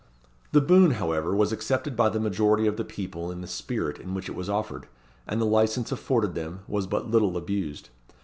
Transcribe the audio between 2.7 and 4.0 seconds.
the people in the spirit